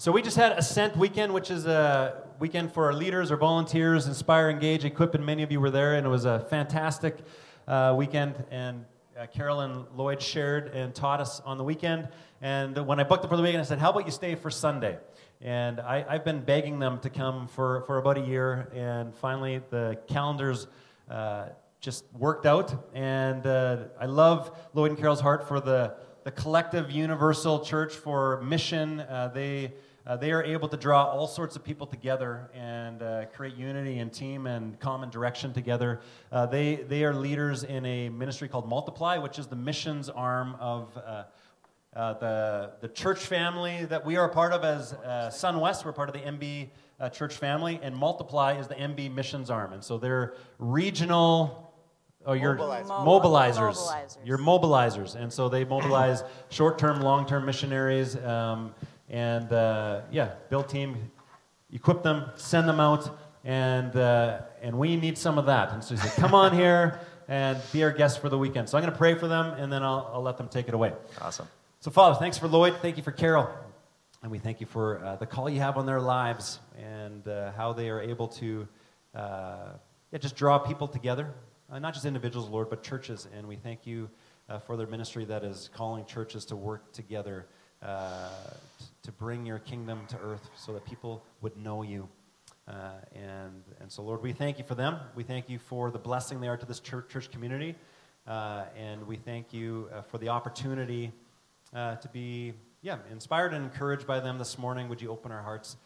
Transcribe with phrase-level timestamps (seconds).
[0.00, 4.06] So we just had Ascent Weekend, which is a weekend for our leaders, our volunteers,
[4.06, 7.18] Inspire, Engage, Equip, and many of you were there, and it was a fantastic
[7.68, 8.42] uh, weekend.
[8.50, 12.08] And uh, Carol and Lloyd shared and taught us on the weekend.
[12.40, 14.50] And when I booked it for the weekend, I said, "How about you stay for
[14.50, 14.96] Sunday?"
[15.42, 19.60] And I, have been begging them to come for, for about a year, and finally
[19.68, 20.66] the calendars
[21.10, 21.48] uh,
[21.82, 22.88] just worked out.
[22.94, 25.94] And uh, I love Lloyd and Carol's heart for the,
[26.24, 29.00] the collective universal church for mission.
[29.00, 29.74] Uh, they
[30.06, 33.98] uh, they are able to draw all sorts of people together and uh, create unity
[33.98, 36.00] and team and common direction together.
[36.32, 40.56] Uh, they, they are leaders in a ministry called Multiply, which is the missions arm
[40.58, 41.24] of uh,
[41.94, 45.84] uh, the, the church family that we are a part of as uh, Sun West.
[45.84, 46.68] We're part of the MB
[47.12, 49.72] church family, and Multiply is the MB missions arm.
[49.72, 51.72] And so they're regional.
[52.26, 52.86] Oh, you're mobilizers.
[52.86, 53.76] mobilizers.
[53.76, 54.16] mobilizers.
[54.24, 55.14] You're mobilizers.
[55.14, 58.16] And so they mobilize short term, long term missionaries.
[58.16, 58.74] Um,
[59.10, 61.10] and uh, yeah, build team,
[61.72, 65.72] equip them, send them out, and uh, and we need some of that.
[65.72, 68.78] And so he said, "Come on here and be our guest for the weekend." So
[68.78, 70.92] I'm going to pray for them, and then I'll, I'll let them take it away.
[71.20, 71.48] Awesome.
[71.80, 72.76] So Father, thanks for Lloyd.
[72.80, 73.50] Thank you for Carol.
[74.22, 77.52] And we thank you for uh, the call you have on their lives and uh,
[77.52, 78.68] how they are able to
[79.14, 79.70] uh,
[80.12, 81.32] yeah, just draw people together,
[81.72, 83.28] uh, not just individuals, Lord, but churches.
[83.34, 84.10] And we thank you
[84.50, 87.46] uh, for their ministry that is calling churches to work together
[87.82, 88.28] uh,
[89.02, 92.08] to bring your kingdom to earth so that people would know you.
[92.68, 94.98] Uh, and, and so, Lord, we thank you for them.
[95.14, 97.74] We thank you for the blessing they are to this church, church community.
[98.26, 101.10] Uh, and we thank you uh, for the opportunity
[101.74, 104.88] uh, to be yeah, inspired and encouraged by them this morning.
[104.88, 105.76] Would you open our hearts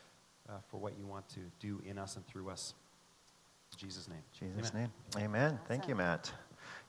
[0.49, 2.75] uh, for what you want to do in us and through us?
[3.73, 4.23] In Jesus' name.
[4.39, 4.91] Jesus' Amen.
[5.17, 5.25] name.
[5.25, 5.59] Amen.
[5.67, 6.31] Thank you, Matt.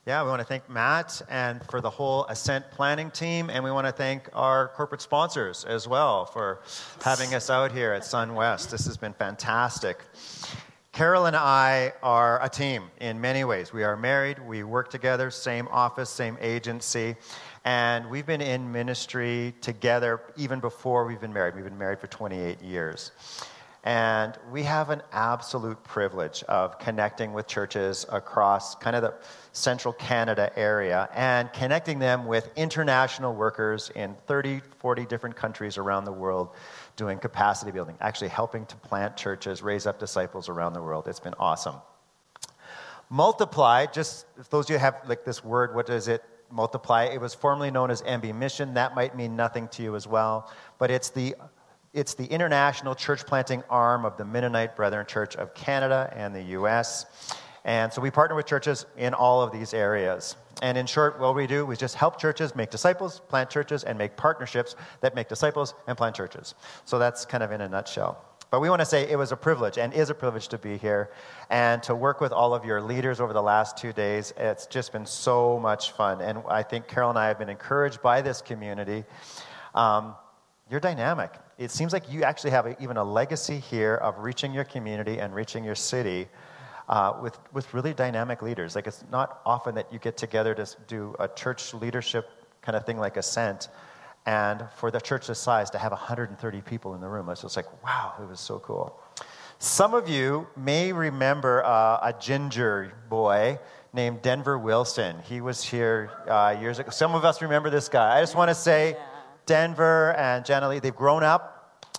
[0.06, 3.72] Yeah, we want to thank Matt and for the whole Ascent planning team, and we
[3.72, 6.60] want to thank our corporate sponsors as well for
[7.02, 8.70] having us out here at Sun West.
[8.70, 10.04] This has been fantastic.
[10.92, 13.72] Carol and I are a team in many ways.
[13.72, 17.16] We are married, we work together, same office, same agency,
[17.64, 21.56] and we've been in ministry together even before we've been married.
[21.56, 23.10] We've been married for 28 years.
[23.86, 29.14] And we have an absolute privilege of connecting with churches across kind of the
[29.52, 36.04] central Canada area and connecting them with international workers in 30, 40 different countries around
[36.04, 36.48] the world
[36.96, 41.06] doing capacity building, actually helping to plant churches, raise up disciples around the world.
[41.06, 41.76] It's been awesome.
[43.08, 47.04] Multiply, just if those of you have like this word, what does it multiply?
[47.04, 48.74] It was formerly known as MB Mission.
[48.74, 51.36] That might mean nothing to you as well, but it's the
[51.96, 56.42] it's the international church planting arm of the Mennonite Brethren Church of Canada and the
[56.42, 57.06] U.S.
[57.64, 60.36] And so we partner with churches in all of these areas.
[60.60, 63.96] And in short, what we do is just help churches make disciples, plant churches, and
[63.96, 66.54] make partnerships that make disciples and plant churches.
[66.84, 68.22] So that's kind of in a nutshell.
[68.50, 70.76] But we want to say it was a privilege and is a privilege to be
[70.76, 71.10] here
[71.48, 74.34] and to work with all of your leaders over the last two days.
[74.36, 76.20] It's just been so much fun.
[76.20, 79.04] And I think Carol and I have been encouraged by this community.
[79.74, 80.14] Um,
[80.68, 84.52] you're dynamic it seems like you actually have a, even a legacy here of reaching
[84.52, 86.28] your community and reaching your city
[86.88, 88.74] uh, with, with really dynamic leaders.
[88.74, 92.28] Like, it's not often that you get together to do a church leadership
[92.62, 93.68] kind of thing like Ascent,
[94.26, 97.28] and for the church this size to have 130 people in the room.
[97.30, 99.00] It's just like, wow, it was so cool.
[99.58, 103.58] Some of you may remember uh, a ginger boy
[103.94, 105.16] named Denver Wilson.
[105.24, 106.90] He was here uh, years ago.
[106.90, 108.18] Some of us remember this guy.
[108.18, 108.96] I just want to say.
[109.46, 111.56] Denver and Jenna they've grown up.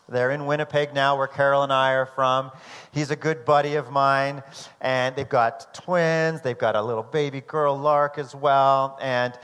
[0.09, 2.51] They're in Winnipeg now, where Carol and I are from.
[2.93, 4.41] He's a good buddy of mine,
[4.79, 6.41] and they've got twins.
[6.41, 8.97] They've got a little baby girl, Lark, as well.
[9.01, 9.37] And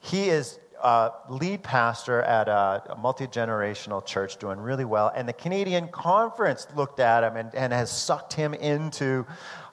[0.00, 5.12] he is a lead pastor at a, a multi generational church doing really well.
[5.14, 9.24] And the Canadian Conference looked at him and, and has sucked him into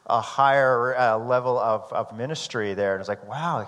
[0.05, 2.93] a higher uh, level of, of ministry there.
[2.93, 3.67] And it's like, wow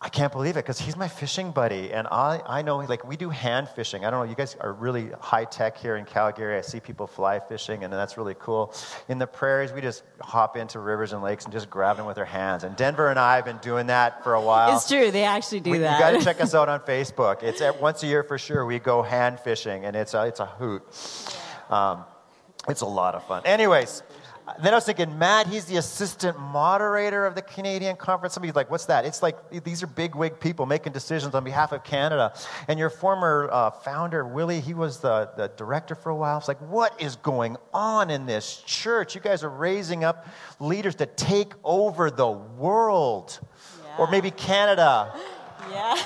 [0.00, 1.92] I can't believe it because he's my fishing buddy.
[1.92, 4.04] And I, I know, like, we do hand fishing.
[4.04, 6.56] I don't know, you guys are really high tech here in Calgary.
[6.56, 8.72] I see people fly fishing, and that's really cool.
[9.08, 12.16] In the prairies, we just hop into rivers and lakes and just grab them with
[12.16, 12.62] our hands.
[12.62, 14.76] And Denver and I have been doing that for a while.
[14.76, 15.98] It's true, they actually do we, that.
[15.98, 17.42] You got to check us out on Facebook.
[17.42, 18.64] It's at, once a year for sure.
[18.64, 20.84] We go hand fishing, and it's a, it's a hoot.
[21.70, 22.04] Um,
[22.68, 23.42] it's a lot of fun.
[23.44, 24.02] Anyways,
[24.62, 28.34] then I was thinking, Matt, he's the assistant moderator of the Canadian conference.
[28.34, 29.04] Somebody's like, what's that?
[29.04, 32.32] It's like these are big wig people making decisions on behalf of Canada.
[32.66, 36.38] And your former uh, founder, Willie, he was the, the director for a while.
[36.38, 39.14] It's like, what is going on in this church?
[39.14, 40.26] You guys are raising up
[40.60, 43.38] leaders to take over the world.
[43.84, 43.96] Yeah.
[43.98, 45.14] Or maybe Canada.
[45.72, 46.02] Yeah.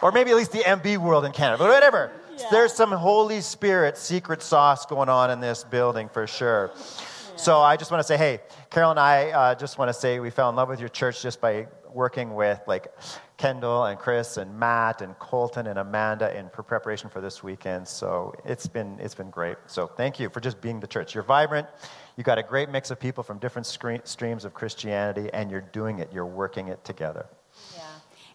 [0.00, 2.10] or maybe at least the MB world in Canada, but whatever.
[2.38, 2.48] Yeah.
[2.50, 6.72] There's some Holy Spirit secret sauce going on in this building for sure.
[6.74, 6.82] Yeah.
[7.36, 8.40] So I just want to say, hey,
[8.70, 11.20] Carol and I uh, just want to say we fell in love with your church
[11.20, 12.92] just by working with like
[13.36, 17.86] Kendall and Chris and Matt and Colton and Amanda in preparation for this weekend.
[17.88, 19.56] So it's been it's been great.
[19.66, 21.14] So thank you for just being the church.
[21.14, 21.66] You're vibrant.
[22.16, 25.98] You got a great mix of people from different streams of Christianity, and you're doing
[25.98, 26.12] it.
[26.12, 27.26] You're working it together.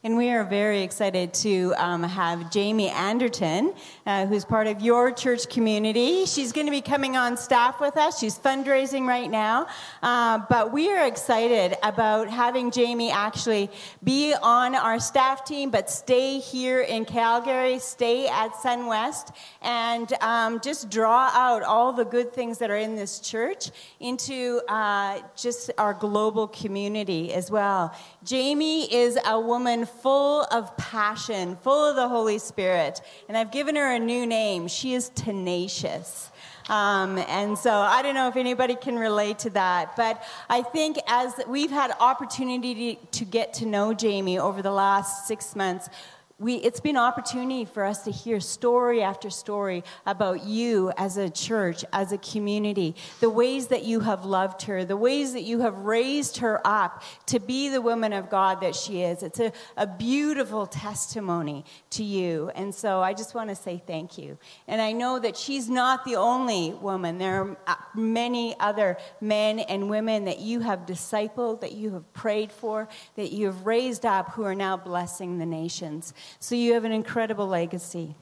[0.02, 3.74] And we are very excited to um, have Jamie Anderton,
[4.06, 6.26] uh, who's part of your church community.
[6.26, 8.18] She's going to be coming on staff with us.
[8.18, 9.68] She's fundraising right now.
[10.02, 13.70] Uh, but we are excited about having Jamie actually
[14.02, 20.62] be on our staff team, but stay here in Calgary, stay at SunWest, and um,
[20.62, 23.70] just draw out all the good things that are in this church
[24.00, 27.94] into uh, just our global community as well.
[28.24, 33.02] Jamie is a woman full of passion, full of the Holy Spirit.
[33.28, 34.68] And I've given her a new name.
[34.68, 36.32] She is tenacious.
[36.70, 41.00] Um, and so I don't know if anybody can relate to that, but I think
[41.08, 45.90] as we've had opportunity to, to get to know Jamie over the last six months,
[46.40, 51.30] we, it's been opportunity for us to hear story after story about you as a
[51.30, 55.60] church, as a community, the ways that you have loved her, the ways that you
[55.60, 59.22] have raised her up to be the woman of God that she is.
[59.22, 62.52] It's a, a beautiful testimony to you.
[62.56, 64.38] And so I just want to say thank you.
[64.66, 67.18] And I know that she's not the only woman.
[67.18, 72.14] There are uh, many other men and women that you have discipled, that you have
[72.14, 76.14] prayed for, that you have raised up who are now blessing the nations.
[76.40, 78.16] So you have an incredible legacy.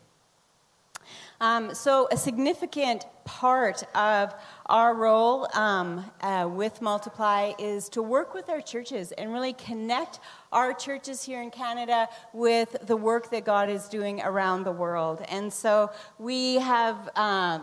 [1.40, 4.34] Um, so, a significant part of
[4.66, 10.20] our role um, uh, with Multiply is to work with our churches and really connect
[10.52, 15.24] our churches here in Canada with the work that God is doing around the world.
[15.30, 17.10] And so, we have.
[17.16, 17.60] Uh,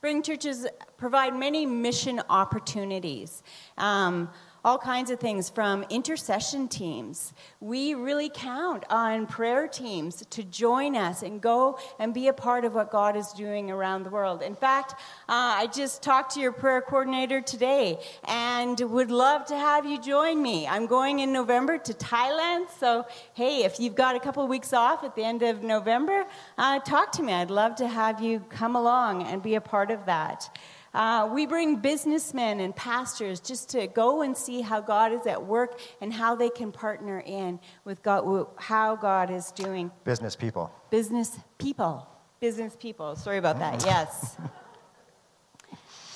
[0.00, 0.64] Bring churches
[0.96, 3.42] provide many mission opportunities.
[3.76, 4.30] Um,
[4.68, 7.32] all kinds of things from intercession teams.
[7.58, 12.66] We really count on prayer teams to join us and go and be a part
[12.66, 14.42] of what God is doing around the world.
[14.42, 14.92] In fact,
[15.26, 19.98] uh, I just talked to your prayer coordinator today and would love to have you
[20.02, 20.66] join me.
[20.66, 24.74] I'm going in November to Thailand, so hey, if you've got a couple of weeks
[24.74, 26.26] off at the end of November,
[26.58, 27.32] uh, talk to me.
[27.32, 30.50] I'd love to have you come along and be a part of that.
[30.94, 35.44] Uh, we bring businessmen and pastors just to go and see how God is at
[35.44, 39.90] work and how they can partner in with God, how God is doing.
[40.04, 40.72] Business people.
[40.90, 42.08] Business people.
[42.40, 43.16] Business people.
[43.16, 43.84] Sorry about that.
[43.84, 44.36] Yes.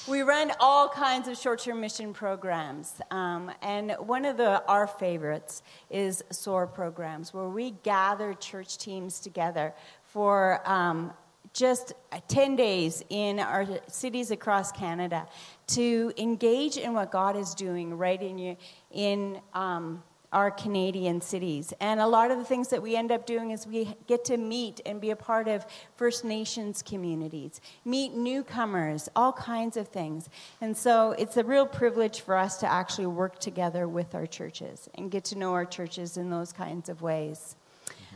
[0.09, 5.63] we run all kinds of short-term mission programs, um, and one of the our favorites
[5.91, 11.13] is SOAR programs, where we gather church teams together for um,
[11.53, 11.93] just
[12.29, 15.27] 10 days in our cities across Canada
[15.69, 18.57] to engage in what God is doing right in, your,
[18.91, 20.03] in um,
[20.33, 21.75] our Canadian cities.
[21.81, 24.39] And a lot of the things that we end up doing is we get to
[24.39, 25.67] meet and be a part of
[25.97, 30.31] First Nations communities, meet newcomers, all kinds of things.
[30.61, 34.89] And so it's a real privilege for us to actually work together with our churches
[34.95, 37.57] and get to know our churches in those kinds of ways.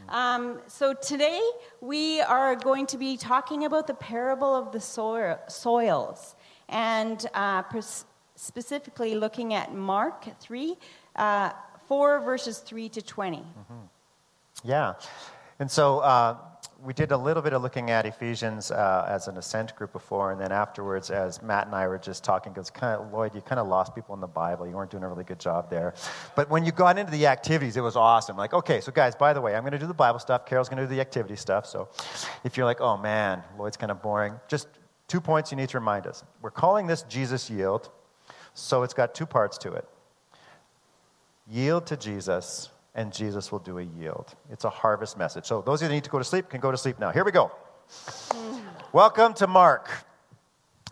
[0.08, 1.41] Um, so today
[1.81, 6.37] we are going to be talking about the parable of the soil, soils,
[6.69, 7.63] and uh,
[8.36, 10.77] specifically looking at Mark 3,
[11.17, 11.51] uh,
[11.89, 13.39] 4 verses 3 to 20.
[13.39, 13.75] Mm-hmm.
[14.65, 14.94] Yeah.
[15.58, 16.36] And so uh,
[16.85, 20.33] we did a little bit of looking at Ephesians uh, as an ascent group before,
[20.33, 23.41] and then afterwards, as Matt and I were just talking, because kind of, Lloyd, you
[23.41, 24.67] kind of lost people in the Bible.
[24.67, 25.95] You weren't doing a really good job there.
[26.35, 28.37] But when you got into the activities, it was awesome.
[28.37, 30.45] Like, okay, so guys, by the way, I'm going to do the Bible stuff.
[30.45, 31.67] Carol's going to do the activity stuff.
[31.67, 31.89] So
[32.45, 34.69] if you're like, oh man, Lloyd's kind of boring, just
[35.09, 36.25] two points you need to remind us.
[36.43, 37.91] We're calling this Jesus Yield,
[38.55, 39.89] so it's got two parts to it.
[41.49, 44.34] Yield to Jesus and Jesus will do a yield.
[44.50, 45.44] It's a harvest message.
[45.44, 47.10] So those of you that need to go to sleep can go to sleep now.
[47.10, 47.53] Here we go.
[48.93, 49.91] Welcome to Mark.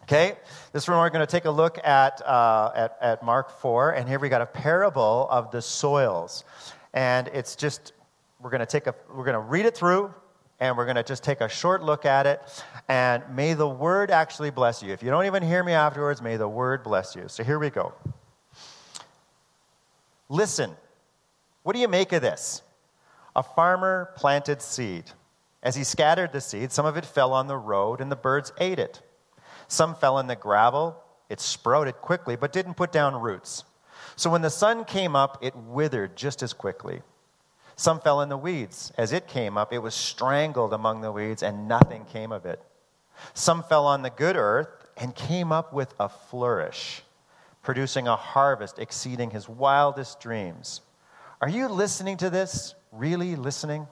[0.02, 0.36] Okay,
[0.72, 4.06] this one we're going to take a look at, uh, at, at Mark 4, and
[4.06, 6.44] here we got a parable of the soils.
[6.92, 7.94] And it's just,
[8.38, 10.12] we're going to take a, we're going to read it through,
[10.60, 12.42] and we're going to just take a short look at it.
[12.86, 14.92] And may the word actually bless you.
[14.92, 17.24] If you don't even hear me afterwards, may the word bless you.
[17.28, 17.94] So here we go.
[20.28, 20.76] Listen
[21.64, 22.62] what do you make of this?
[23.34, 25.10] A farmer planted seed.
[25.62, 28.52] As he scattered the seed, some of it fell on the road and the birds
[28.58, 29.00] ate it.
[29.66, 31.02] Some fell in the gravel.
[31.30, 33.64] It sprouted quickly but didn't put down roots.
[34.14, 37.00] So when the sun came up, it withered just as quickly.
[37.76, 38.92] Some fell in the weeds.
[38.98, 42.62] As it came up, it was strangled among the weeds, and nothing came of it.
[43.32, 47.02] Some fell on the good earth and came up with a flourish,
[47.62, 50.82] producing a harvest exceeding his wildest dreams.
[51.40, 52.74] Are you listening to this?
[52.92, 53.86] Really listening?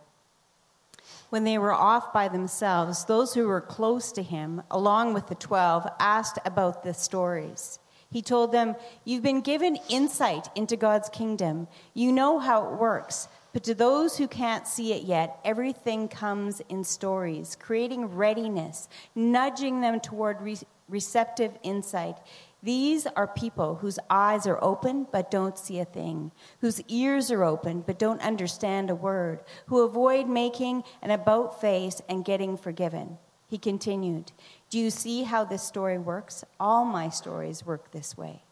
[1.30, 5.34] When they were off by themselves, those who were close to him, along with the
[5.34, 7.78] twelve, asked about the stories.
[8.10, 11.68] He told them, You've been given insight into God's kingdom.
[11.94, 13.28] You know how it works.
[13.52, 19.80] But to those who can't see it yet, everything comes in stories, creating readiness, nudging
[19.80, 20.58] them toward re-
[20.88, 22.16] receptive insight.
[22.62, 27.42] These are people whose eyes are open but don't see a thing, whose ears are
[27.42, 33.18] open but don't understand a word, who avoid making an about face and getting forgiven.
[33.48, 34.30] He continued,
[34.70, 36.44] Do you see how this story works?
[36.60, 38.42] All my stories work this way.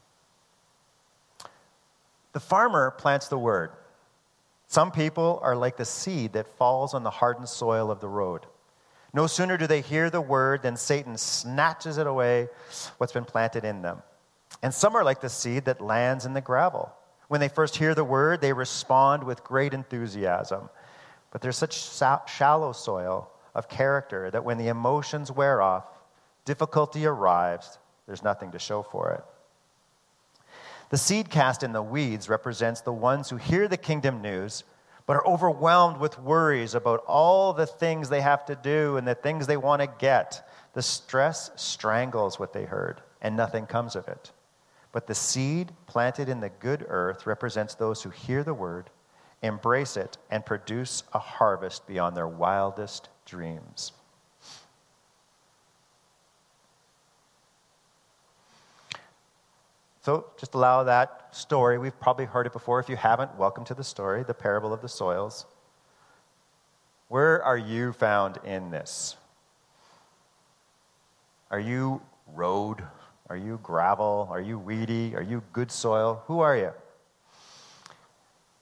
[2.32, 3.70] The farmer plants the word.
[4.66, 8.46] Some people are like the seed that falls on the hardened soil of the road.
[9.12, 12.48] No sooner do they hear the word than Satan snatches it away,
[12.98, 14.02] what's been planted in them.
[14.62, 16.92] And some are like the seed that lands in the gravel.
[17.28, 20.68] When they first hear the word, they respond with great enthusiasm.
[21.30, 25.86] But there's such shallow soil of character that when the emotions wear off,
[26.44, 29.24] difficulty arrives, there's nothing to show for it.
[30.90, 34.64] The seed cast in the weeds represents the ones who hear the kingdom news
[35.10, 39.14] but are overwhelmed with worries about all the things they have to do and the
[39.16, 40.48] things they want to get.
[40.72, 44.30] The stress strangles what they heard, and nothing comes of it.
[44.92, 48.88] But the seed planted in the good earth represents those who hear the word,
[49.42, 53.90] embrace it, and produce a harvest beyond their wildest dreams.
[60.02, 61.78] So just allow that story.
[61.78, 62.80] We've probably heard it before.
[62.80, 65.44] If you haven't, welcome to the story, the parable of the soils.
[67.08, 69.16] Where are you found in this?
[71.50, 72.00] Are you
[72.34, 72.82] road?
[73.28, 74.28] Are you gravel?
[74.30, 75.14] Are you weedy?
[75.14, 76.22] Are you good soil?
[76.26, 76.72] Who are you?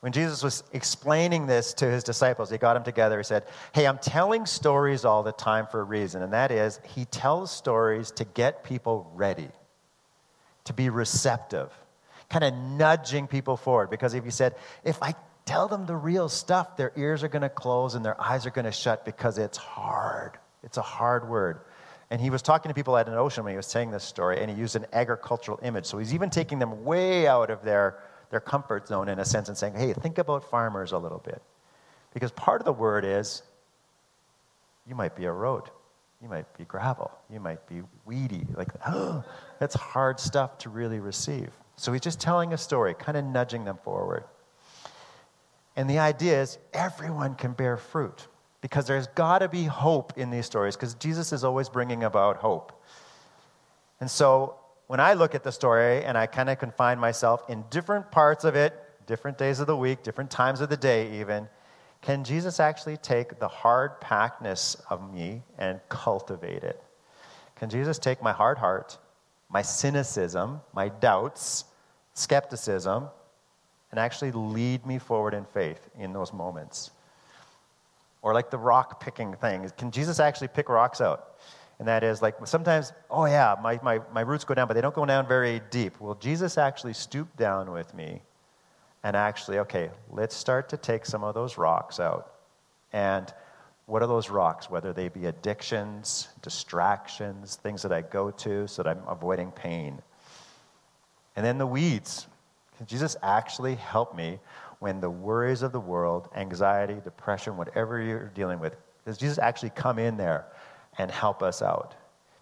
[0.00, 3.18] When Jesus was explaining this to his disciples, he got them together.
[3.18, 6.80] He said, Hey, I'm telling stories all the time for a reason, and that is,
[6.85, 9.49] he tells stories to get people ready
[10.69, 11.71] to be receptive,
[12.31, 13.91] kind of nudging people forward.
[13.91, 17.43] Because if you said, if I tell them the real stuff, their ears are going
[17.43, 20.39] to close and their eyes are going to shut because it's hard.
[20.63, 21.61] It's a hard word.
[22.11, 24.41] And he was talking to people at an ocean when he was saying this story,
[24.41, 25.85] and he used an agricultural image.
[25.85, 27.99] So he's even taking them way out of their,
[28.31, 31.43] their comfort zone in a sense and saying, hey, think about farmers a little bit.
[32.15, 33.43] Because part of the word is
[34.87, 35.65] you might be a road.
[36.23, 37.11] You might be gravel.
[37.31, 38.47] You might be weedy.
[38.55, 39.25] Like, oh,
[39.61, 41.51] that's hard stuff to really receive.
[41.77, 44.25] So he's just telling a story, kind of nudging them forward.
[45.77, 48.27] And the idea is everyone can bear fruit
[48.61, 52.39] because there's got to be hope in these stories because Jesus is always bringing about
[52.39, 52.83] hope.
[54.01, 54.57] And so
[54.89, 58.45] when I look at the story and I kind of confine myself in different parts
[58.45, 58.75] of it,
[59.07, 61.49] different days of the week, different times of the day, even,
[62.02, 66.83] can Jesus actually take the hard packedness of me and cultivate it?
[67.57, 68.99] Can Jesus take my hard heart,
[69.50, 71.64] my cynicism, my doubts,
[72.14, 73.09] skepticism,
[73.90, 76.90] and actually lead me forward in faith in those moments?
[78.23, 81.37] Or like the rock picking thing, can Jesus actually pick rocks out?
[81.78, 84.81] And that is like sometimes, oh yeah, my, my, my roots go down, but they
[84.81, 86.00] don't go down very deep.
[86.00, 88.23] Will Jesus actually stoop down with me
[89.09, 92.35] and actually, okay, let's start to take some of those rocks out.
[92.93, 93.33] And
[93.87, 94.69] what are those rocks?
[94.69, 100.03] Whether they be addictions, distractions, things that I go to so that I'm avoiding pain.
[101.37, 102.27] And then the weeds.
[102.77, 104.41] Can Jesus actually help me
[104.79, 109.71] when the worries of the world, anxiety, depression, whatever you're dealing with, does Jesus actually
[109.71, 110.45] come in there
[110.99, 111.95] and help us out?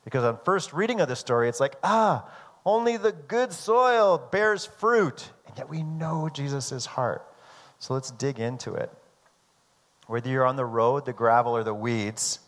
[0.03, 2.29] Because on first reading of the story, it's like, ah,
[2.67, 5.31] only the good soil bears fruit.
[5.47, 7.27] And yet we know Jesus' heart.
[7.79, 8.93] So let's dig into it.
[10.09, 12.41] Whether you're on the road, the gravel, or the weeds,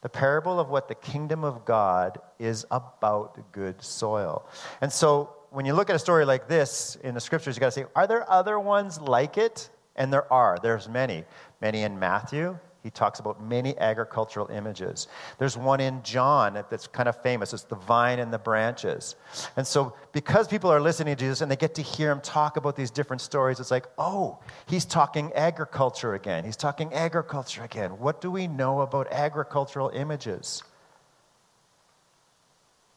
[0.00, 4.48] the parable of what the kingdom of God is about good soil.
[4.80, 7.66] And so when you look at a story like this in the scriptures, you got
[7.66, 9.70] to say, are there other ones like it?
[9.96, 10.58] And there are.
[10.60, 11.24] There's many.
[11.60, 15.08] Many in Matthew, he talks about many agricultural images.
[15.38, 17.54] There's one in John that's kind of famous.
[17.54, 19.16] It's the vine and the branches.
[19.56, 22.58] And so, because people are listening to Jesus and they get to hear him talk
[22.58, 26.44] about these different stories, it's like, oh, he's talking agriculture again.
[26.44, 27.92] He's talking agriculture again.
[27.92, 30.62] What do we know about agricultural images?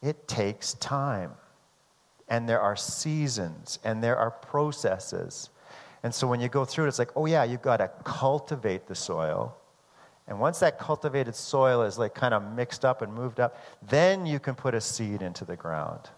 [0.01, 1.31] It takes time,
[2.27, 5.49] and there are seasons, and there are processes.
[6.03, 8.87] And so when you go through it, it's like, oh yeah, you've got to cultivate
[8.87, 9.57] the soil.
[10.27, 13.57] And once that cultivated soil is like kind of mixed up and moved up,
[13.87, 16.09] then you can put a seed into the ground.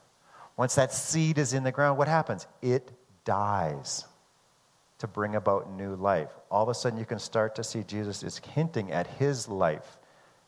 [0.58, 2.48] Once that seed is in the ground, what happens?
[2.62, 2.92] It
[3.24, 4.06] dies
[4.98, 6.30] to bring about new life.
[6.52, 9.98] All of a sudden, you can start to see Jesus is hinting at his life,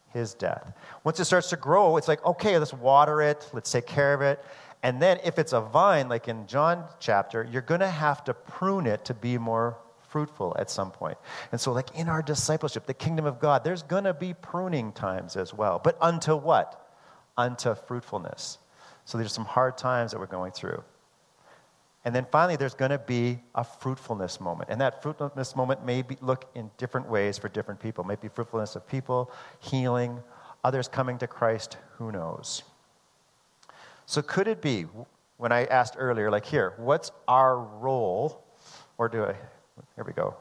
[0.10, 0.74] his death.
[1.04, 4.22] Once it starts to grow, it's like, okay, let's water it, let's take care of
[4.22, 4.44] it.
[4.84, 8.34] And then, if it's a vine, like in John chapter, you're going to have to
[8.34, 9.78] prune it to be more
[10.12, 11.18] fruitful at some point.
[11.52, 14.92] And so, like in our discipleship, the kingdom of God, there's going to be pruning
[14.92, 15.80] times as well.
[15.84, 16.90] But unto what?
[17.38, 18.60] Unto fruitfulness.
[19.06, 20.84] So, there's some hard times that we're going through.
[22.04, 24.70] And then finally, there's going to be a fruitfulness moment.
[24.72, 28.04] And that fruitfulness moment may be, look in different ways for different people.
[28.04, 30.20] It may be fruitfulness of people, healing,
[30.64, 32.64] others coming to Christ, who knows?
[34.06, 34.88] So, could it be,
[35.38, 38.44] when I asked earlier, like here, what's our role?
[38.98, 39.36] Or do I,
[39.96, 40.36] here we go.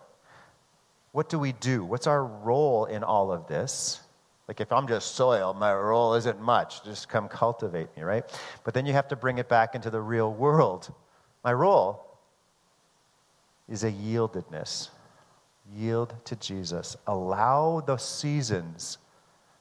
[1.13, 1.85] What do we do?
[1.85, 4.01] What's our role in all of this?
[4.47, 6.83] Like, if I'm just soil, my role isn't much.
[6.83, 8.25] Just come cultivate me, right?
[8.65, 10.93] But then you have to bring it back into the real world.
[11.45, 12.05] My role
[13.69, 14.89] is a yieldedness.
[15.77, 16.97] Yield to Jesus.
[17.07, 18.99] Allow the seasons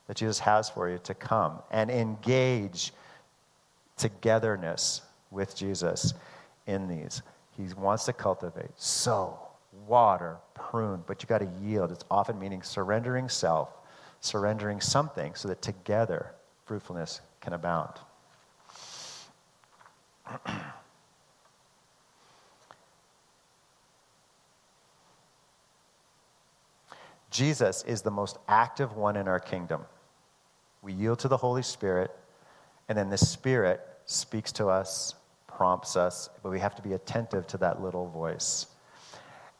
[0.07, 2.91] that Jesus has for you to come and engage
[3.95, 6.15] togetherness with Jesus
[6.65, 7.21] in these.
[7.55, 9.48] He wants to cultivate, sow,
[9.89, 11.91] water, prune, but you got to yield.
[11.91, 13.69] It's often meaning surrendering self,
[14.21, 16.31] surrendering something so that together
[16.65, 17.95] fruitfulness can abound.
[27.31, 29.81] Jesus is the most active one in our kingdom.
[30.81, 32.11] We yield to the Holy Spirit,
[32.87, 35.15] and then the Spirit speaks to us,
[35.47, 38.67] prompts us, but we have to be attentive to that little voice.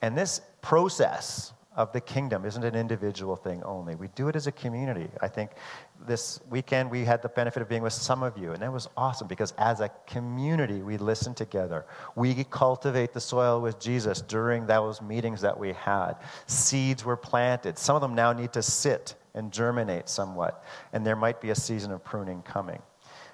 [0.01, 3.96] And this process of the kingdom isn't an individual thing only.
[3.96, 5.08] We do it as a community.
[5.22, 5.51] I think
[6.06, 8.89] this weekend we had the benefit of being with some of you, and that was
[8.98, 11.86] awesome because as a community we listen together.
[12.16, 16.16] We cultivate the soil with Jesus during those meetings that we had.
[16.48, 17.77] Seeds were planted.
[17.77, 21.55] Some of them now need to sit and germinate somewhat, and there might be a
[21.55, 22.81] season of pruning coming.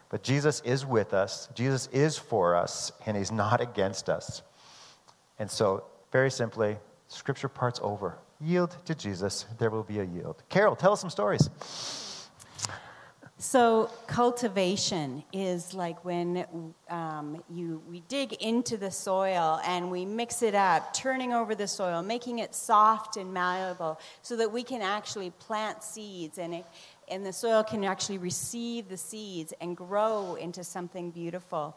[0.10, 4.43] But Jesus is with us, Jesus is for us, and He's not against us.
[5.39, 6.78] And so, very simply,
[7.10, 8.17] Scripture part's over.
[8.39, 10.43] Yield to Jesus, there will be a yield.
[10.47, 11.49] Carol, tell us some stories.
[13.38, 16.45] So cultivation is like when
[16.89, 21.67] um, you we dig into the soil and we mix it up, turning over the
[21.67, 26.65] soil, making it soft and malleable, so that we can actually plant seeds and it,
[27.10, 31.75] and the soil can actually receive the seeds and grow into something beautiful.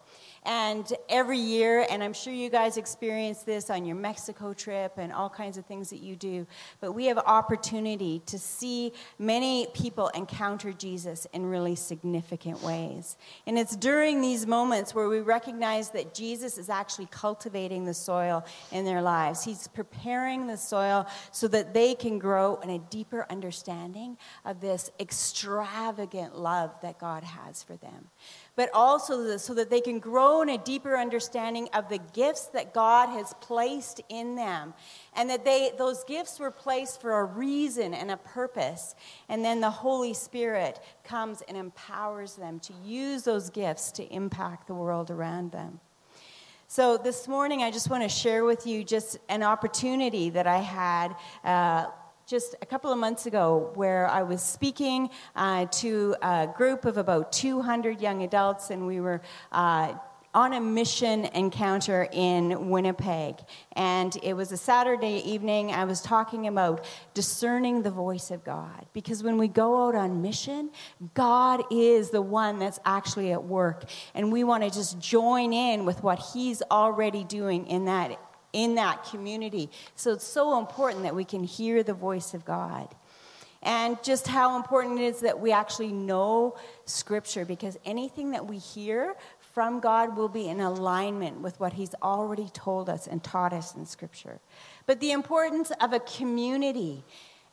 [0.48, 5.12] And every year, and I'm sure you guys experience this on your Mexico trip and
[5.12, 6.46] all kinds of things that you do,
[6.80, 13.18] but we have opportunity to see many people encounter Jesus in really significant ways.
[13.46, 18.42] And it's during these moments where we recognize that Jesus is actually cultivating the soil
[18.72, 19.44] in their lives.
[19.44, 24.90] He's preparing the soil so that they can grow in a deeper understanding of this
[24.98, 28.08] extravagant love that God has for them
[28.58, 33.08] but also so that they can grow a deeper understanding of the gifts that God
[33.08, 34.74] has placed in them.
[35.14, 38.94] And that they, those gifts were placed for a reason and a purpose.
[39.28, 44.66] And then the Holy Spirit comes and empowers them to use those gifts to impact
[44.66, 45.80] the world around them.
[46.70, 50.58] So, this morning, I just want to share with you just an opportunity that I
[50.58, 51.86] had uh,
[52.28, 56.98] just a couple of months ago where I was speaking uh, to a group of
[56.98, 59.94] about 200 young adults, and we were uh,
[60.38, 63.34] on a mission encounter in Winnipeg.
[63.72, 65.72] And it was a Saturday evening.
[65.72, 68.86] I was talking about discerning the voice of God.
[68.92, 70.70] Because when we go out on mission,
[71.14, 73.86] God is the one that's actually at work.
[74.14, 78.16] And we want to just join in with what He's already doing in that
[78.52, 79.68] in that community.
[79.96, 82.94] So it's so important that we can hear the voice of God.
[83.62, 88.58] And just how important it is that we actually know Scripture because anything that we
[88.58, 89.16] hear
[89.58, 93.74] from God will be in alignment with what He's already told us and taught us
[93.74, 94.38] in Scripture.
[94.86, 97.02] But the importance of a community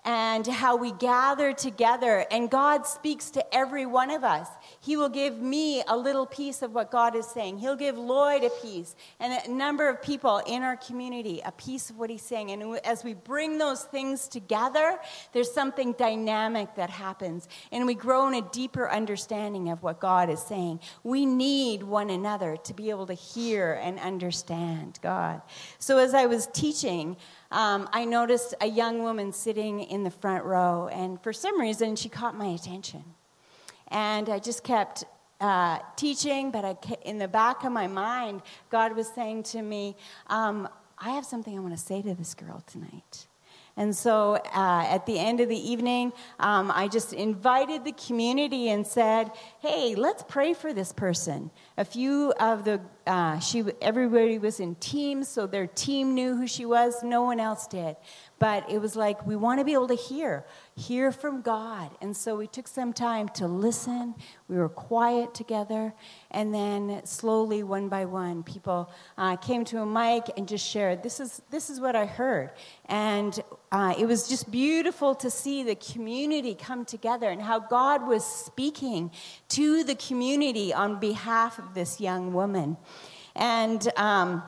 [0.06, 2.26] and how we gather together.
[2.30, 4.48] And God speaks to every one of us.
[4.80, 7.58] He will give me a little piece of what God is saying.
[7.58, 11.90] He'll give Lloyd a piece, and a number of people in our community a piece
[11.90, 12.52] of what He's saying.
[12.52, 15.00] And as we bring those things together,
[15.34, 20.30] there's something dynamic that happens, and we grow in a deeper understanding of what God
[20.30, 20.80] is saying.
[21.04, 25.42] We need one another to be able to hear and understand God.
[25.80, 27.18] So as I was teaching,
[27.56, 31.96] um, I noticed a young woman sitting in the front row, and for some reason,
[31.96, 33.04] she caught my attention.
[33.88, 35.06] And I just kept
[35.40, 39.96] uh, teaching, but I, in the back of my mind, God was saying to me,
[40.28, 43.28] um, I have something I want to say to this girl tonight.
[43.78, 48.70] And so uh, at the end of the evening, um, I just invited the community
[48.70, 51.52] and said, hey, let's pray for this person.
[51.78, 56.48] A few of the, uh, she, everybody was in teams, so their team knew who
[56.48, 57.04] she was.
[57.04, 57.98] No one else did.
[58.38, 60.46] But it was like, we want to be able to hear,
[60.76, 61.90] hear from God.
[62.02, 64.14] And so we took some time to listen.
[64.50, 65.94] We were quiet together.
[66.32, 71.02] And then slowly, one by one, people uh, came to a mic and just shared,
[71.02, 72.52] this is, this is what I heard.
[72.88, 73.40] And
[73.72, 78.26] uh, it was just beautiful to see the community come together and how God was
[78.26, 79.12] speaking
[79.50, 82.76] to the community on behalf of this young woman.
[83.34, 84.44] And, um,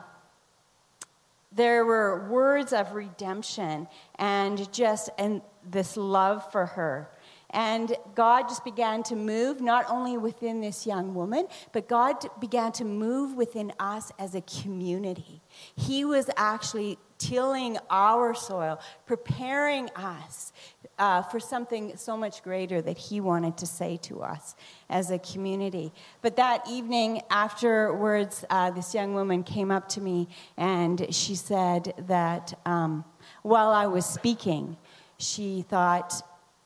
[1.58, 7.10] there were words of redemption and just and this love for her
[7.50, 12.72] and God just began to move not only within this young woman, but God began
[12.72, 15.40] to move within us as a community.
[15.74, 20.52] He was actually tilling our soil, preparing us
[20.98, 24.54] uh, for something so much greater that He wanted to say to us
[24.90, 25.92] as a community.
[26.22, 31.94] But that evening, afterwards, uh, this young woman came up to me and she said
[32.08, 33.04] that um,
[33.42, 34.76] while I was speaking,
[35.18, 36.22] she thought,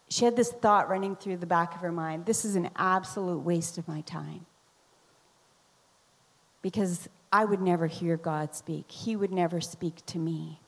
[0.08, 3.40] she had this thought running through the back of her mind this is an absolute
[3.40, 4.46] waste of my time.
[6.60, 10.61] Because I would never hear God speak, He would never speak to me.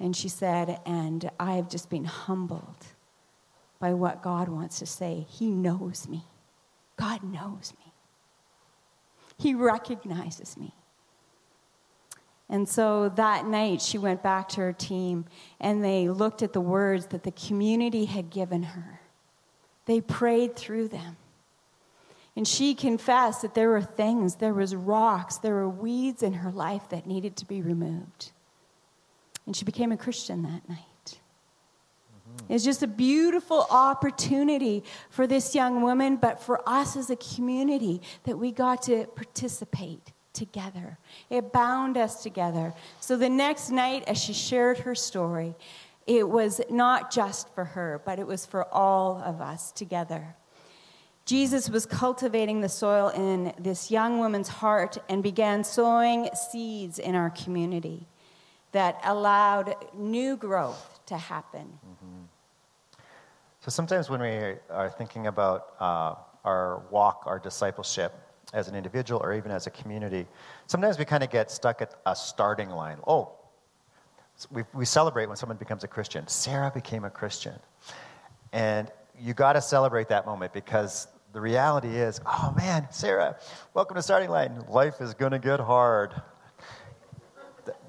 [0.00, 2.86] And she said, and I have just been humbled
[3.78, 5.26] by what God wants to say.
[5.28, 6.24] He knows me.
[6.96, 7.92] God knows me.
[9.36, 10.74] He recognizes me.
[12.48, 15.24] And so that night, she went back to her team
[15.60, 19.00] and they looked at the words that the community had given her.
[19.86, 21.16] They prayed through them.
[22.36, 26.50] And she confessed that there were things, there was rocks, there were weeds in her
[26.50, 28.32] life that needed to be removed.
[29.46, 30.78] And she became a Christian that night.
[31.08, 32.52] Mm-hmm.
[32.52, 38.00] It's just a beautiful opportunity for this young woman, but for us as a community
[38.24, 40.98] that we got to participate together.
[41.30, 42.74] It bound us together.
[43.00, 45.54] So the next night, as she shared her story,
[46.06, 50.34] it was not just for her, but it was for all of us together.
[51.24, 57.14] Jesus was cultivating the soil in this young woman's heart and began sowing seeds in
[57.14, 58.06] our community
[58.74, 61.78] that allowed new growth to happen.
[61.88, 62.24] Mm-hmm.
[63.60, 68.12] So sometimes when we are thinking about uh, our walk, our discipleship,
[68.52, 70.26] as an individual or even as a community,
[70.66, 72.98] sometimes we kind of get stuck at a starting line.
[73.06, 73.32] Oh,
[74.50, 76.26] we, we celebrate when someone becomes a Christian.
[76.26, 77.58] Sarah became a Christian.
[78.52, 83.36] And you got to celebrate that moment because the reality is, oh man, Sarah,
[83.72, 84.64] welcome to Starting Line.
[84.68, 86.14] Life is going to get hard.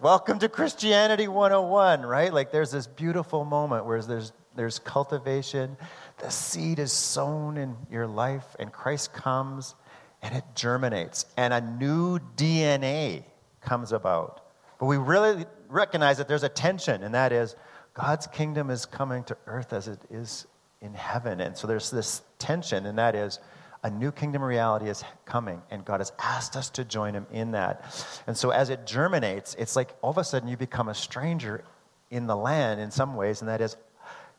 [0.06, 2.32] Welcome to Christianity 101, right?
[2.32, 5.78] Like there's this beautiful moment where there's, there's cultivation,
[6.20, 9.74] the seed is sown in your life, and Christ comes
[10.22, 13.24] and it germinates, and a new DNA
[13.62, 14.46] comes about.
[14.80, 17.56] But we really recognize that there's a tension, and that is
[17.96, 20.46] God's kingdom is coming to earth as it is
[20.82, 21.42] in heaven.
[21.42, 23.40] And so there's this tension, and that is
[23.86, 27.52] a new kingdom reality is coming, and God has asked us to join Him in
[27.52, 27.84] that.
[28.26, 31.64] And so as it germinates, it's like all of a sudden you become a stranger
[32.10, 33.78] in the land in some ways, and that is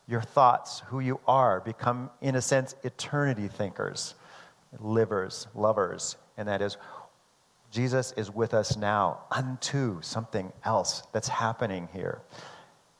[0.05, 4.15] your thoughts, who you are, become, in a sense, eternity thinkers
[4.81, 6.75] livers, lovers, and that is
[7.71, 12.21] Jesus is with us now unto something else that's happening here.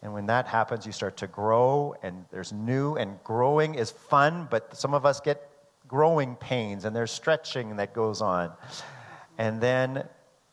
[0.01, 4.47] And when that happens, you start to grow, and there's new, and growing is fun,
[4.49, 5.56] but some of us get
[5.87, 8.51] growing pains, and there's stretching that goes on.
[9.37, 10.03] And then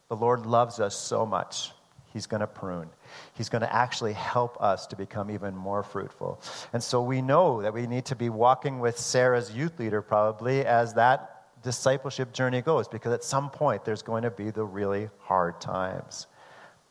[0.09, 1.73] the Lord loves us so much,
[2.12, 2.88] He's going to prune.
[3.35, 6.40] He's going to actually help us to become even more fruitful.
[6.73, 10.64] And so we know that we need to be walking with Sarah's youth leader probably
[10.64, 15.11] as that discipleship journey goes, because at some point there's going to be the really
[15.18, 16.29] hard times,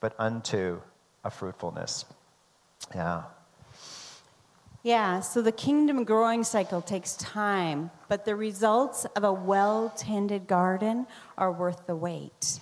[0.01, 0.81] but unto
[1.23, 2.03] a fruitfulness.
[2.93, 3.23] Yeah.
[4.85, 10.45] Yeah, so the kingdom growing cycle takes time, but the results of a well tended
[10.45, 12.59] garden are worth the wait.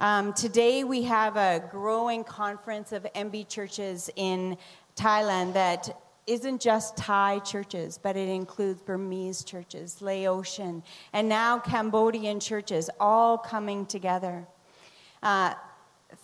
[0.00, 4.58] Um, today we have a growing conference of MB churches in
[4.96, 5.96] Thailand that
[6.26, 13.38] isn't just Thai churches, but it includes Burmese churches, Laotian, and now Cambodian churches, all
[13.38, 14.44] coming together.
[15.22, 15.54] Uh,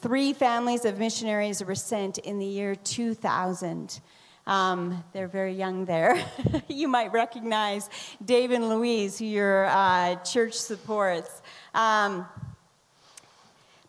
[0.01, 4.01] three families of missionaries were sent in the year 2000.
[4.47, 6.23] Um, they're very young there.
[6.69, 7.89] you might recognize
[8.25, 11.43] Dave and Louise, who your uh, church supports.
[11.75, 12.27] Um,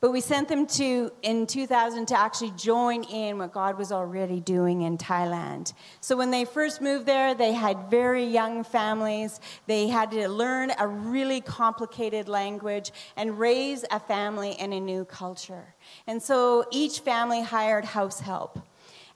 [0.05, 4.39] but we sent them to in 2000 to actually join in what God was already
[4.39, 5.73] doing in Thailand.
[5.99, 9.39] So when they first moved there, they had very young families.
[9.65, 15.05] They had to learn a really complicated language and raise a family in a new
[15.05, 15.73] culture.
[16.05, 18.59] And so each family hired house help.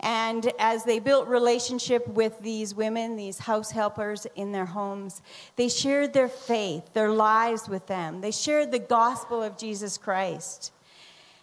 [0.01, 5.21] And as they built relationship with these women, these house helpers in their homes,
[5.57, 8.21] they shared their faith, their lives with them.
[8.21, 10.71] They shared the gospel of Jesus Christ.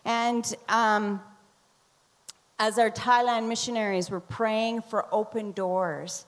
[0.06, 1.20] And um,
[2.58, 6.24] as our Thailand missionaries were praying for open doors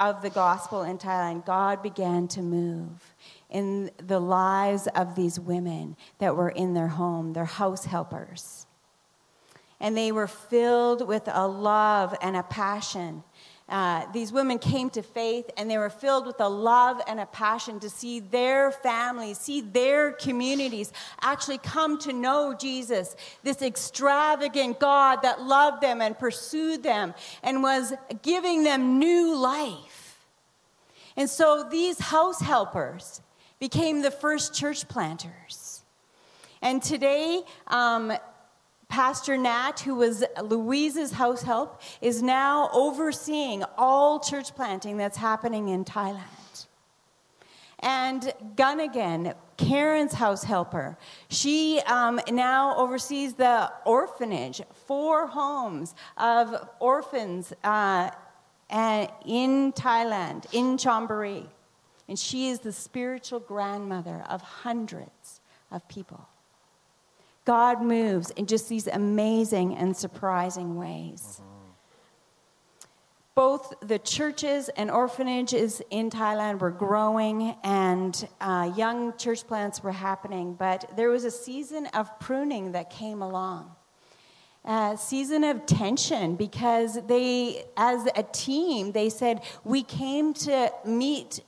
[0.00, 3.14] of the gospel in Thailand, God began to move
[3.50, 8.66] in the lives of these women that were in their home, their house helpers.
[9.80, 13.22] And they were filled with a love and a passion
[13.68, 17.26] uh, these women came to faith and they were filled with a love and a
[17.26, 24.80] passion to see their families, see their communities actually come to know Jesus, this extravagant
[24.80, 27.12] God that loved them and pursued them
[27.42, 30.24] and was giving them new life.
[31.14, 33.20] And so these house helpers
[33.58, 35.82] became the first church planters.
[36.62, 38.14] And today, um,
[38.88, 45.68] Pastor Nat, who was Louise's house help, is now overseeing all church planting that's happening
[45.68, 46.66] in Thailand.
[47.80, 50.98] And Gunnigan, Karen's house helper,
[51.28, 58.10] she um, now oversees the orphanage, four homes of orphans uh,
[58.70, 61.46] in Thailand, in Chonburi.
[62.08, 66.26] And she is the spiritual grandmother of hundreds of people.
[67.48, 71.40] God moves in just these amazing and surprising ways.
[73.34, 79.92] Both the churches and orphanages in Thailand were growing, and uh, young church plants were
[79.92, 83.70] happening, but there was a season of pruning that came along.
[84.66, 91.40] A season of tension because they, as a team, they said, We came to meet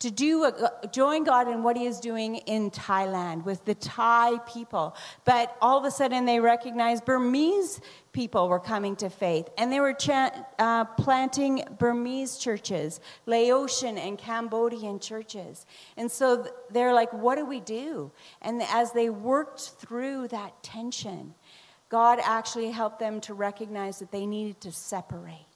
[0.00, 4.38] to do a, join God in what He is doing in Thailand with the Thai
[4.52, 4.96] people.
[5.24, 7.80] But all of a sudden, they recognized Burmese
[8.12, 9.96] people were coming to faith, and they were
[10.58, 15.66] uh, planting Burmese churches, Laotian and Cambodian churches.
[15.96, 18.10] And so they're like, "What do we do?"
[18.42, 21.34] And as they worked through that tension,
[21.90, 25.49] God actually helped them to recognize that they needed to separate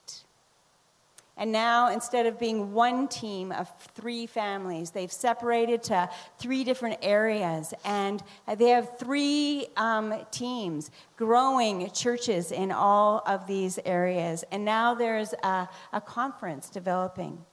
[1.37, 6.99] and now, instead of being one team of three families, they've separated to three different
[7.01, 7.73] areas.
[7.83, 8.23] And
[8.57, 14.45] they have three um, teams growing churches in all of these areas.
[14.49, 17.43] And now there's a, a conference developing.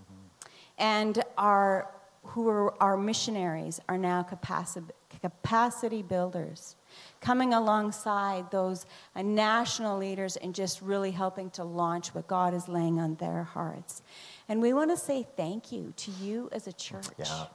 [0.00, 0.48] Mm-hmm.
[0.78, 1.90] And our,
[2.24, 4.86] who are our missionaries are now capacity,
[5.20, 6.76] capacity builders
[7.22, 8.84] coming alongside those
[9.16, 13.44] uh, national leaders and just really helping to launch what God is laying on their
[13.44, 14.02] hearts.
[14.48, 17.06] And we want to say thank you to you as a church.
[17.16, 17.46] Yeah.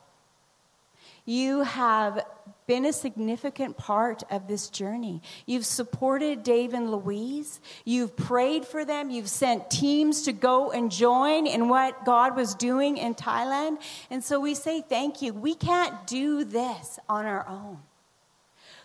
[1.26, 2.26] You have
[2.68, 5.22] been a significant part of this journey.
[5.46, 7.60] You've supported Dave and Louise.
[7.84, 9.10] You've prayed for them.
[9.10, 13.80] You've sent teams to go and join in what God was doing in Thailand.
[14.10, 15.34] And so we say thank you.
[15.34, 17.80] We can't do this on our own.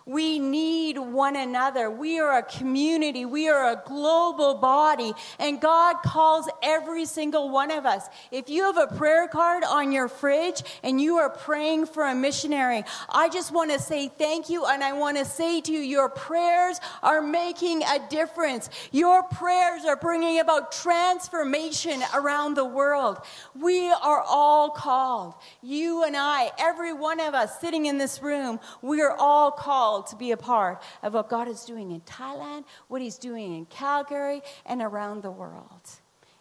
[0.07, 1.91] We need one another.
[1.91, 3.25] We are a community.
[3.25, 5.13] We are a global body.
[5.39, 8.09] And God calls every single one of us.
[8.31, 12.15] If you have a prayer card on your fridge and you are praying for a
[12.15, 14.65] missionary, I just want to say thank you.
[14.67, 18.71] And I want to say to you, your prayers are making a difference.
[18.91, 23.19] Your prayers are bringing about transformation around the world.
[23.55, 25.35] We are all called.
[25.63, 29.92] You and I, every one of us sitting in this room, we are all called
[29.93, 33.55] called to be a part of what God is doing in Thailand, what He's doing
[33.55, 35.87] in Calgary, and around the world.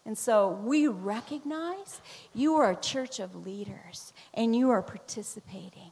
[0.06, 2.00] And so we recognize
[2.34, 5.92] you are a church of leaders and you are participating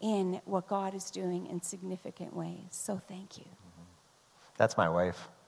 [0.00, 2.70] in what God is doing in significant ways.
[2.70, 3.44] So thank you.
[4.56, 5.28] That's my wife.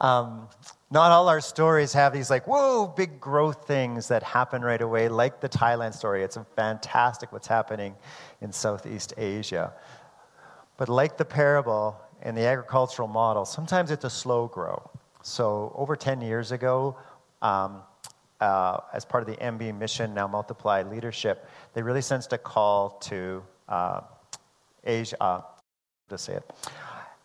[0.00, 0.48] Um,
[0.90, 5.08] not all our stories have these like, whoa, big growth things that happen right away,
[5.08, 6.22] like the Thailand story.
[6.22, 7.94] It's fantastic what's happening
[8.40, 9.72] in Southeast Asia.
[10.76, 14.88] But like the parable and the agricultural model, sometimes it's a slow grow.
[15.22, 16.96] So over 10 years ago,
[17.42, 17.82] um,
[18.40, 22.90] uh, as part of the MB mission, now Multiply Leadership, they really sensed a call
[23.00, 24.02] to uh,
[24.84, 25.40] Asia, uh,
[26.10, 26.52] to say it.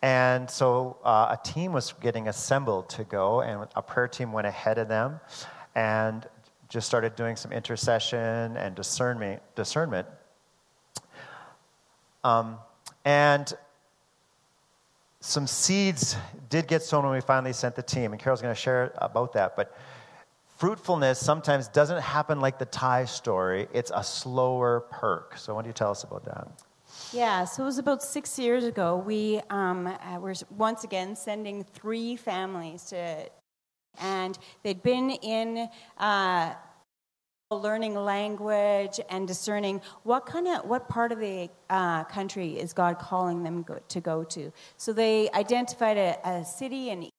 [0.02, 4.48] And so uh, a team was getting assembled to go, and a prayer team went
[4.48, 5.20] ahead of them
[5.76, 6.26] and
[6.68, 9.40] just started doing some intercession and discernment.
[9.54, 10.08] discernment.
[12.24, 12.58] Um,
[13.04, 13.52] and
[15.20, 16.16] some seeds
[16.50, 19.34] did get sown when we finally sent the team, and Carol's going to share about
[19.34, 19.54] that.
[19.54, 19.76] But
[20.58, 25.38] fruitfulness sometimes doesn't happen like the Thai story, it's a slower perk.
[25.38, 26.48] So, why don't you tell us about that?
[27.12, 28.96] Yeah, so it was about six years ago.
[28.96, 33.28] We um, uh, were once again sending three families to,
[34.00, 36.54] and they'd been in uh,
[37.50, 42.98] learning language and discerning what kind of what part of the uh, country is God
[42.98, 44.50] calling them go, to go to.
[44.78, 47.11] So they identified a, a city in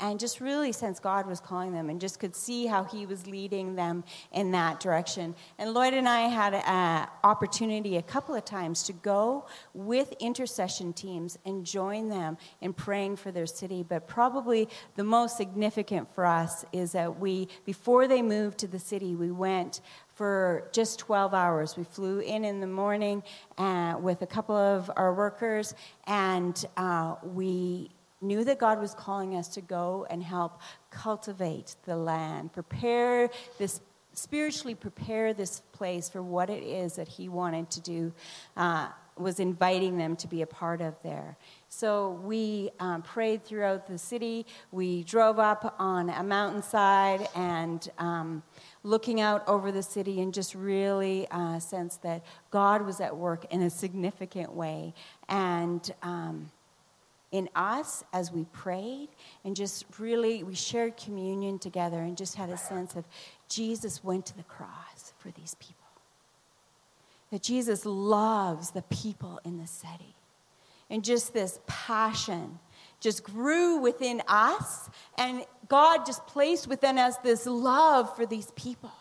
[0.00, 3.26] and just really sense God was calling them and just could see how He was
[3.26, 5.34] leading them in that direction.
[5.58, 10.92] And Lloyd and I had an opportunity a couple of times to go with intercession
[10.92, 13.84] teams and join them in praying for their city.
[13.88, 18.78] But probably the most significant for us is that we, before they moved to the
[18.78, 19.80] city, we went
[20.16, 21.76] for just 12 hours.
[21.76, 23.22] We flew in in the morning
[23.58, 25.74] uh, with a couple of our workers,
[26.06, 31.96] and uh, we knew that God was calling us to go and help cultivate the
[31.96, 33.80] land, prepare this,
[34.12, 38.12] spiritually prepare this place for what it is that He wanted to do,
[38.56, 41.36] uh, was inviting them to be a part of there.
[41.68, 44.46] So we um, prayed throughout the city.
[44.72, 48.42] We drove up on a mountainside and um,
[48.82, 53.46] looking out over the city and just really uh, sensed that God was at work
[53.50, 54.92] in a significant way.
[55.28, 56.50] And um,
[57.36, 59.08] in us as we prayed
[59.44, 63.04] and just really we shared communion together and just had a sense of
[63.48, 65.74] Jesus went to the cross for these people.
[67.30, 70.14] That Jesus loves the people in the city.
[70.88, 72.58] And just this passion
[73.00, 78.92] just grew within us, and God just placed within us this love for these people.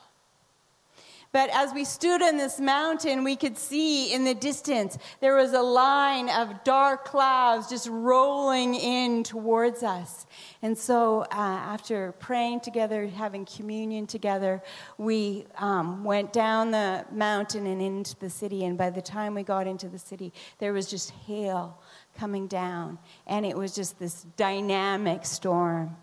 [1.35, 5.51] But as we stood on this mountain, we could see in the distance there was
[5.51, 10.27] a line of dark clouds just rolling in towards us.
[10.61, 14.63] And so, uh, after praying together, having communion together,
[14.97, 18.63] we um, went down the mountain and into the city.
[18.63, 21.81] And by the time we got into the city, there was just hail
[22.17, 22.97] coming down.
[23.27, 25.97] And it was just this dynamic storm.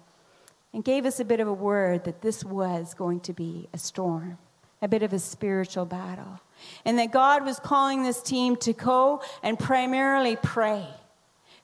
[0.74, 3.78] And gave us a bit of a word that this was going to be a
[3.78, 4.36] storm
[4.82, 6.40] a bit of a spiritual battle.
[6.84, 10.86] And that God was calling this team to go and primarily pray.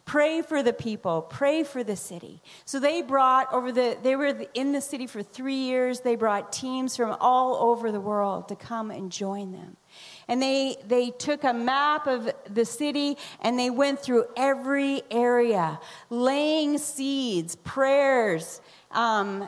[0.05, 2.41] Pray for the people, pray for the city.
[2.65, 6.01] So they brought over the, they were in the city for three years.
[6.01, 9.77] They brought teams from all over the world to come and join them.
[10.27, 15.79] And they, they took a map of the city and they went through every area,
[16.09, 19.47] laying seeds, prayers, um,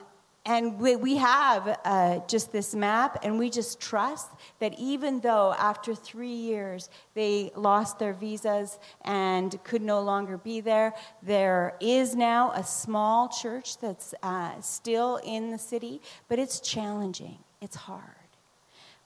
[0.51, 5.55] and we, we have uh, just this map, and we just trust that even though
[5.57, 12.17] after three years they lost their visas and could no longer be there, there is
[12.17, 18.03] now a small church that's uh, still in the city, but it's challenging, it's hard.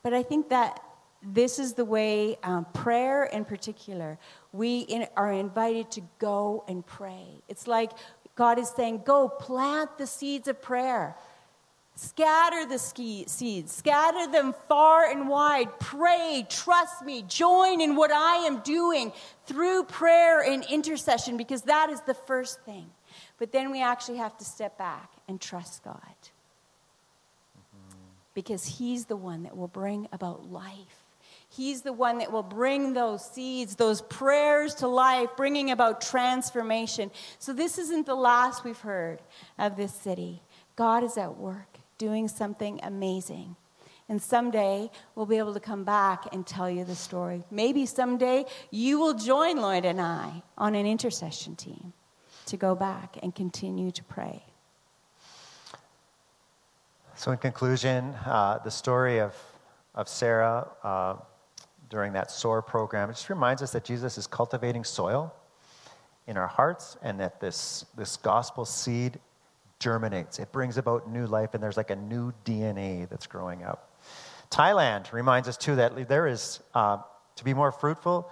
[0.01, 0.81] But I think that
[1.21, 4.17] this is the way um, prayer in particular
[4.51, 7.89] we in, are invited to go and pray it's like
[8.35, 11.15] God is saying, go plant the seeds of prayer.
[11.97, 15.79] Scatter the seeds, scatter them far and wide.
[15.79, 19.13] Pray, trust me, join in what I am doing
[19.45, 22.89] through prayer and intercession because that is the first thing.
[23.37, 27.97] But then we actually have to step back and trust God mm-hmm.
[28.33, 31.05] because He's the one that will bring about life.
[31.47, 37.09] He's the one that will bring those seeds, those prayers to life, bringing about transformation.
[37.39, 39.21] So, this isn't the last we've heard
[39.57, 40.41] of this city.
[40.75, 43.55] God is at work doing something amazing.
[44.07, 47.43] And someday we'll be able to come back and tell you the story.
[47.49, 51.93] Maybe someday you will join Lloyd and I on an intercession team
[52.45, 54.43] to go back and continue to pray.
[57.15, 59.33] So, in conclusion, uh, the story of,
[59.95, 60.67] of Sarah.
[60.83, 61.15] Uh,
[61.89, 63.09] during that SOAR program.
[63.09, 65.33] It just reminds us that Jesus is cultivating soil
[66.27, 69.19] in our hearts and that this, this gospel seed
[69.79, 70.39] germinates.
[70.39, 73.99] It brings about new life, and there's like a new DNA that's growing up.
[74.49, 76.97] Thailand reminds us too that there is, uh,
[77.35, 78.31] to be more fruitful,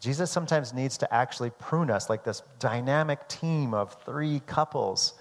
[0.00, 5.14] Jesus sometimes needs to actually prune us, like this dynamic team of three couples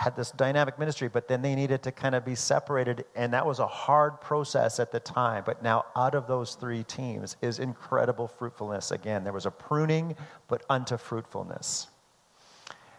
[0.00, 3.44] had this dynamic ministry, but then they needed to kind of be separated, and that
[3.44, 5.42] was a hard process at the time.
[5.44, 8.92] But now, out of those three teams is incredible fruitfulness.
[8.92, 10.16] Again, there was a pruning,
[10.48, 11.88] but unto fruitfulness.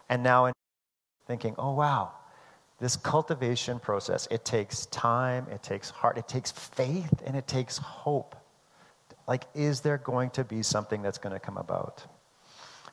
[0.10, 0.54] And now, in
[1.28, 2.12] thinking, oh, wow,
[2.80, 7.78] this cultivation process, it takes time, it takes heart, it takes faith, and it takes
[7.78, 8.36] hope.
[9.28, 12.06] Like, is there going to be something that's going to come about?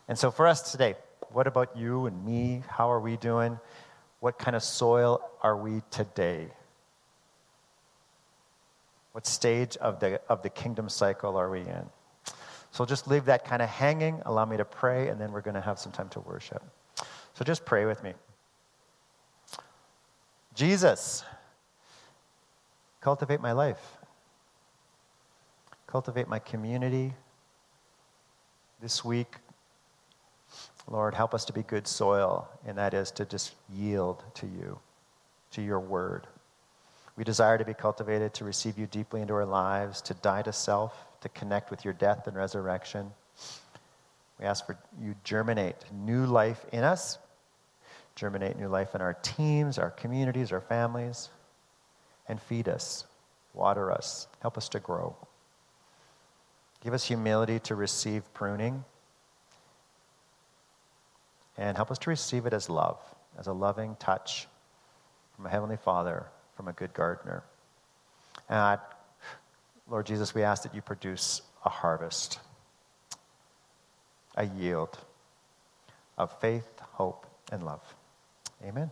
[0.08, 0.94] And so, for us today,
[1.32, 2.62] what about you and me?
[2.68, 3.58] How are we doing?
[4.20, 6.48] What kind of soil are we today?
[9.12, 11.86] What stage of the, of the kingdom cycle are we in?
[12.70, 14.22] So just leave that kind of hanging.
[14.24, 16.62] Allow me to pray, and then we're going to have some time to worship.
[17.38, 18.14] So just pray with me.
[20.56, 21.22] Jesus,
[23.00, 23.96] cultivate my life,
[25.86, 27.14] cultivate my community.
[28.82, 29.36] This week,
[30.90, 34.76] Lord, help us to be good soil, and that is to just yield to you,
[35.52, 36.26] to your word.
[37.16, 40.52] We desire to be cultivated, to receive you deeply into our lives, to die to
[40.52, 43.12] self, to connect with your death and resurrection.
[44.40, 47.18] We ask for you germinate new life in us
[48.18, 51.28] germinate new life in our teams, our communities, our families,
[52.28, 53.04] and feed us,
[53.54, 55.14] water us, help us to grow.
[56.82, 58.84] Give us humility to receive pruning,
[61.56, 62.98] and help us to receive it as love,
[63.38, 64.48] as a loving touch
[65.36, 67.44] from a Heavenly Father, from a good gardener.
[68.48, 68.80] And
[69.88, 72.40] Lord Jesus, we ask that you produce a harvest,
[74.36, 74.98] a yield
[76.16, 77.82] of faith, hope, and love.
[78.64, 78.90] Amen.